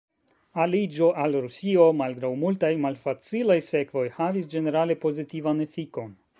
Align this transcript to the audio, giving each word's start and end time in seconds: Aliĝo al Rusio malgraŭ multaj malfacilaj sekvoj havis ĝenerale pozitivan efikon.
Aliĝo 0.61 1.09
al 1.23 1.37
Rusio 1.43 1.85
malgraŭ 1.99 2.31
multaj 2.45 2.73
malfacilaj 2.87 3.61
sekvoj 3.69 4.09
havis 4.19 4.51
ĝenerale 4.55 5.01
pozitivan 5.05 5.67
efikon. 5.71 6.15